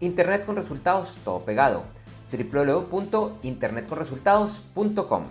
[0.00, 1.84] Internet con resultados, todo pegado.
[2.32, 5.24] www.internetconresultados.com.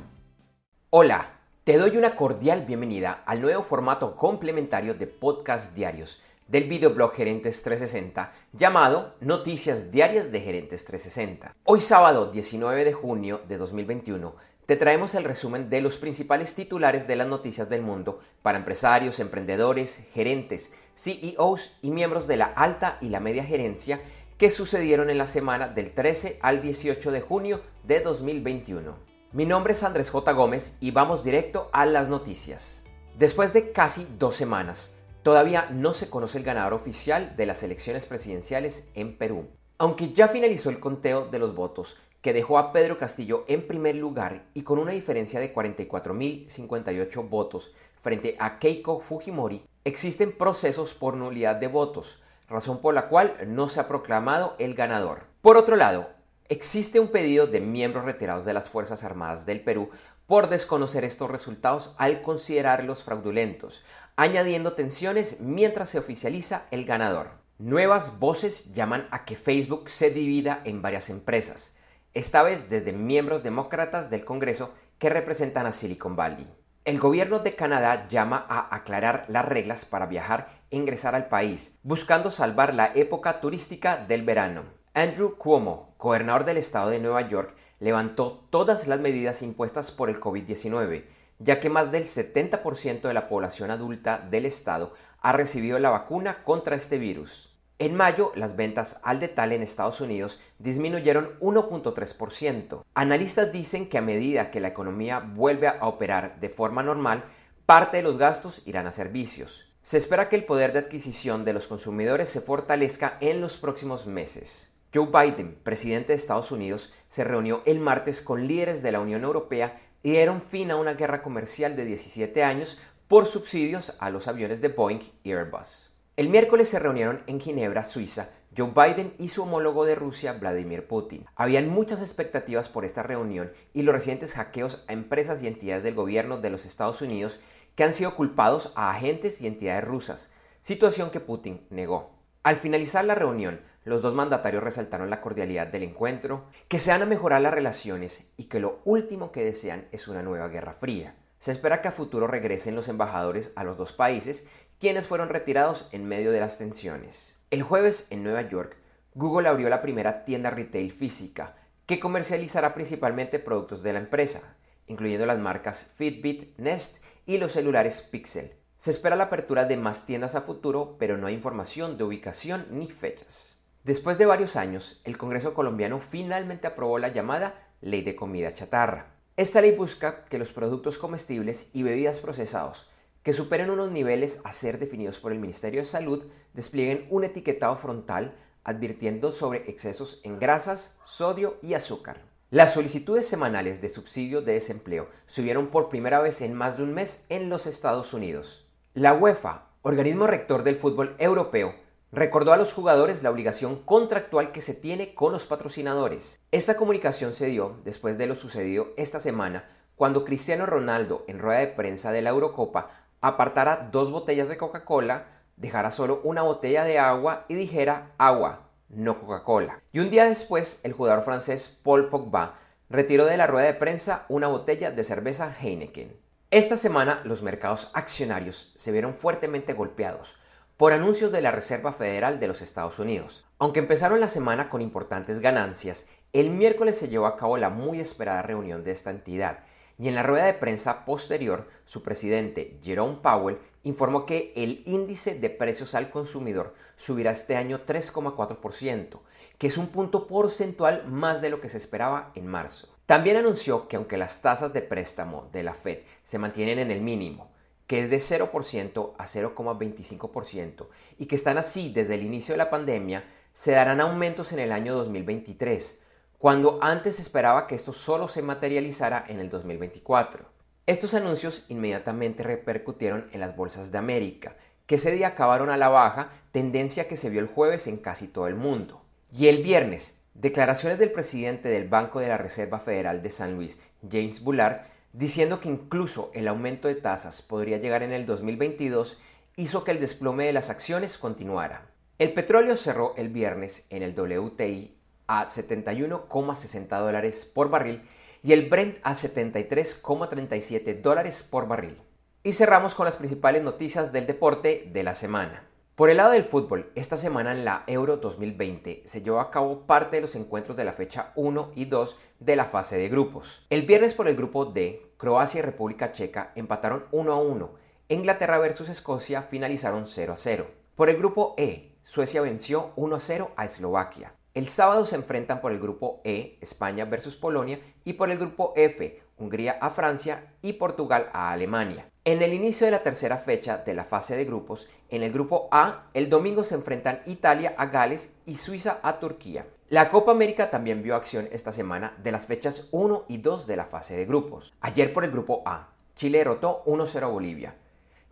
[0.92, 7.14] Hola, te doy una cordial bienvenida al nuevo formato complementario de podcast diarios del videoblog
[7.14, 11.56] Gerentes 360 llamado Noticias Diarias de Gerentes 360.
[11.64, 14.36] Hoy sábado 19 de junio de 2021
[14.68, 19.20] te traemos el resumen de los principales titulares de las noticias del mundo para empresarios,
[19.20, 24.00] emprendedores, gerentes, CEOs y miembros de la alta y la media gerencia
[24.40, 28.96] que sucedieron en la semana del 13 al 18 de junio de 2021.
[29.34, 30.32] Mi nombre es Andrés J.
[30.32, 32.86] Gómez y vamos directo a las noticias.
[33.18, 38.06] Después de casi dos semanas, todavía no se conoce el ganador oficial de las elecciones
[38.06, 39.50] presidenciales en Perú.
[39.78, 43.98] Aunque ya finalizó el conteo de los votos, que dejó a Pedro Castillo en primer
[43.98, 51.18] lugar y con una diferencia de 44.058 votos frente a Keiko Fujimori, existen procesos por
[51.18, 55.24] nulidad de votos, razón por la cual no se ha proclamado el ganador.
[55.42, 56.10] Por otro lado,
[56.50, 59.90] existe un pedido de miembros retirados de las Fuerzas Armadas del Perú
[60.26, 63.84] por desconocer estos resultados al considerarlos fraudulentos,
[64.16, 67.32] añadiendo tensiones mientras se oficializa el ganador.
[67.58, 71.76] Nuevas voces llaman a que Facebook se divida en varias empresas,
[72.14, 76.48] esta vez desde miembros demócratas del Congreso que representan a Silicon Valley.
[76.90, 81.78] El gobierno de Canadá llama a aclarar las reglas para viajar e ingresar al país,
[81.84, 84.64] buscando salvar la época turística del verano.
[84.96, 90.20] Andrew Cuomo, gobernador del estado de Nueva York, levantó todas las medidas impuestas por el
[90.20, 91.04] COVID-19,
[91.38, 96.44] ya que más del 70% de la población adulta del estado ha recibido la vacuna
[96.44, 97.49] contra este virus.
[97.82, 102.84] En mayo, las ventas al detalle en Estados Unidos disminuyeron 1.3%.
[102.94, 107.24] Analistas dicen que a medida que la economía vuelve a operar de forma normal,
[107.66, 109.72] parte de los gastos irán a servicios.
[109.82, 114.06] Se espera que el poder de adquisición de los consumidores se fortalezca en los próximos
[114.06, 114.76] meses.
[114.94, 119.24] Joe Biden, presidente de Estados Unidos, se reunió el martes con líderes de la Unión
[119.24, 124.28] Europea y dieron fin a una guerra comercial de 17 años por subsidios a los
[124.28, 125.89] aviones de Boeing y Airbus.
[126.20, 130.86] El miércoles se reunieron en Ginebra, Suiza, Joe Biden y su homólogo de Rusia, Vladimir
[130.86, 131.26] Putin.
[131.34, 135.96] Habían muchas expectativas por esta reunión y los recientes hackeos a empresas y entidades del
[135.96, 137.40] gobierno de los Estados Unidos
[137.76, 142.12] que han sido culpados a agentes y entidades rusas, situación que Putin negó.
[142.44, 147.02] Al finalizar la reunión, los dos mandatarios resaltaron la cordialidad del encuentro, que se van
[147.02, 151.16] a mejorar las relaciones y que lo último que desean es una nueva guerra fría.
[151.40, 154.46] Se espera que a futuro regresen los embajadores a los dos países
[154.80, 157.38] quienes fueron retirados en medio de las tensiones.
[157.52, 158.78] El jueves en Nueva York,
[159.14, 164.56] Google abrió la primera tienda retail física que comercializará principalmente productos de la empresa,
[164.88, 168.54] incluyendo las marcas Fitbit, Nest y los celulares Pixel.
[168.78, 172.66] Se espera la apertura de más tiendas a futuro, pero no hay información de ubicación
[172.72, 173.60] ni fechas.
[173.84, 179.08] Después de varios años, el Congreso colombiano finalmente aprobó la llamada Ley de Comida Chatarra.
[179.36, 182.90] Esta ley busca que los productos comestibles y bebidas procesados
[183.30, 186.24] que superen unos niveles a ser definidos por el Ministerio de Salud
[186.56, 192.24] desplieguen un etiquetado frontal advirtiendo sobre excesos en grasas, sodio y azúcar.
[192.50, 196.96] Las solicitudes semanales de subsidio de desempleo subieron por primera vez en más de un
[196.96, 198.66] mes en los Estados Unidos.
[198.96, 201.76] La UEFA, organismo rector del fútbol europeo,
[202.12, 206.40] recordó a los jugadores la obligación contractual que se tiene con los patrocinadores.
[206.50, 209.70] Esta comunicación se dio después de lo sucedido esta semana
[210.00, 215.26] cuando Cristiano Ronaldo en rueda de prensa de la Eurocopa apartara dos botellas de Coca-Cola,
[215.58, 219.82] dejara solo una botella de agua y dijera agua, no Coca-Cola.
[219.92, 222.56] Y un día después, el jugador francés Paul Pogba
[222.90, 226.16] retiró de la rueda de prensa una botella de cerveza Heineken.
[226.52, 230.36] Esta semana los mercados accionarios se vieron fuertemente golpeados
[230.78, 233.46] por anuncios de la Reserva Federal de los Estados Unidos.
[233.60, 238.00] Aunque empezaron la semana con importantes ganancias, el miércoles se llevó a cabo la muy
[238.00, 239.60] esperada reunión de esta entidad
[240.00, 245.38] y en la rueda de prensa posterior, su presidente, Jerome Powell, informó que el índice
[245.38, 249.20] de precios al consumidor subirá este año 3,4%,
[249.58, 252.96] que es un punto porcentual más de lo que se esperaba en marzo.
[253.06, 257.02] También anunció que aunque las tasas de préstamo de la Fed se mantienen en el
[257.02, 257.52] mínimo,
[257.86, 260.88] que es de 0% a 0,25%,
[261.18, 264.72] y que están así desde el inicio de la pandemia, se darán aumentos en el
[264.72, 266.02] año 2023,
[266.40, 270.46] cuando antes esperaba que esto solo se materializara en el 2024.
[270.86, 274.56] Estos anuncios inmediatamente repercutieron en las bolsas de América,
[274.86, 278.30] que ese día acabaron a la baja, tendencia que se vio el jueves en casi
[278.30, 279.02] todo el mundo.
[279.38, 283.78] Y el viernes, declaraciones del presidente del Banco de la Reserva Federal de San Luis,
[284.10, 289.20] James Bullard, diciendo que incluso el aumento de tasas podría llegar en el 2022,
[289.58, 291.90] hizo que el desplome de las acciones continuara.
[292.18, 294.99] El petróleo cerró el viernes en el WTI
[295.30, 298.02] a 71,60 dólares por barril
[298.42, 302.02] y el Brent a 73,37 dólares por barril.
[302.44, 305.70] Y cerramos con las principales noticias del deporte de la semana.
[305.96, 309.86] Por el lado del fútbol, esta semana en la Euro 2020 se llevó a cabo
[309.86, 313.66] parte de los encuentros de la fecha 1 y 2 de la fase de grupos.
[313.70, 317.74] El viernes por el grupo D, Croacia y República Checa empataron 1 a 1.
[318.08, 320.68] Inglaterra versus Escocia finalizaron 0 a 0.
[320.96, 324.34] Por el grupo E, Suecia venció 1 a 0 a Eslovaquia.
[324.56, 328.74] El sábado se enfrentan por el grupo E, España versus Polonia, y por el grupo
[328.76, 332.10] F, Hungría a Francia y Portugal a Alemania.
[332.26, 335.70] En el inicio de la tercera fecha de la fase de grupos, en el grupo
[335.72, 339.66] A, el domingo se enfrentan Italia a Gales y Suiza a Turquía.
[339.88, 343.78] La Copa América también vio acción esta semana de las fechas 1 y 2 de
[343.78, 344.74] la fase de grupos.
[344.82, 347.76] Ayer por el grupo A, Chile derrotó 1-0 a Bolivia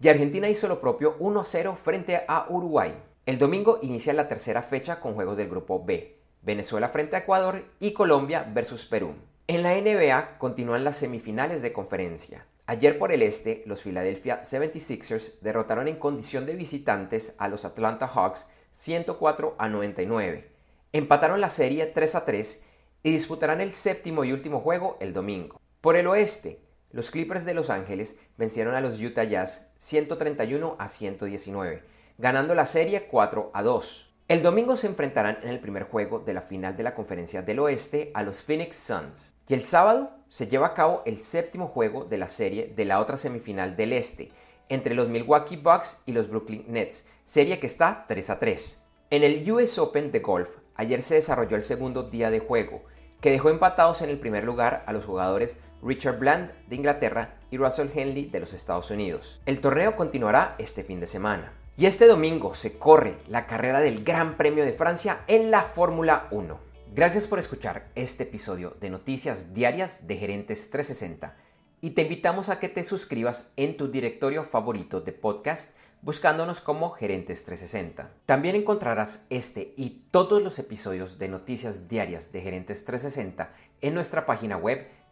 [0.01, 2.93] y Argentina hizo lo propio 1-0 frente a Uruguay.
[3.27, 7.61] El domingo inicia la tercera fecha con juegos del grupo B, Venezuela frente a Ecuador
[7.77, 9.15] y Colombia versus Perú.
[9.47, 12.45] En la NBA continúan las semifinales de conferencia.
[12.67, 18.07] Ayer por el este, los Philadelphia 76ers derrotaron en condición de visitantes a los Atlanta
[18.07, 20.49] Hawks 104 a 99.
[20.93, 22.63] Empataron la serie 3 a 3
[23.03, 25.59] y disputarán el séptimo y último juego el domingo.
[25.81, 30.87] Por el oeste, los Clippers de Los Ángeles vencieron a los Utah Jazz 131 a
[30.87, 34.13] 119, ganando la serie 4 a 2.
[34.27, 37.59] El domingo se enfrentarán en el primer juego de la final de la Conferencia del
[37.59, 39.33] Oeste a los Phoenix Suns.
[39.47, 42.99] Y el sábado se lleva a cabo el séptimo juego de la serie de la
[42.99, 44.31] otra semifinal del Este,
[44.67, 48.83] entre los Milwaukee Bucks y los Brooklyn Nets, serie que está 3 a 3.
[49.11, 52.83] En el US Open de golf, ayer se desarrolló el segundo día de juego,
[53.21, 57.57] que dejó empatados en el primer lugar a los jugadores Richard Bland de Inglaterra y
[57.57, 59.39] Russell Henley de los Estados Unidos.
[59.45, 61.53] El torneo continuará este fin de semana.
[61.79, 66.27] Y este domingo se corre la carrera del Gran Premio de Francia en la Fórmula
[66.31, 66.57] 1.
[66.95, 71.37] Gracias por escuchar este episodio de Noticias Diarias de Gerentes 360
[71.79, 75.69] y te invitamos a que te suscribas en tu directorio favorito de podcast
[76.01, 78.09] buscándonos como Gerentes 360.
[78.25, 84.25] También encontrarás este y todos los episodios de Noticias Diarias de Gerentes 360 en nuestra
[84.25, 84.87] página web